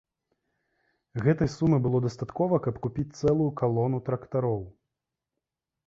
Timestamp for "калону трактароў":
3.63-4.61